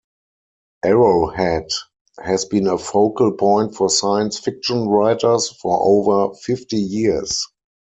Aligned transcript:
Arrowhead 0.83 1.67
has 2.19 2.45
been 2.45 2.65
a 2.65 2.79
focal 2.79 3.33
point 3.33 3.75
for 3.75 3.87
science 3.87 4.39
fiction 4.39 4.87
writers 4.87 5.49
for 5.61 5.77
over 5.79 6.33
fifty 6.37 6.77
years. 6.77 7.45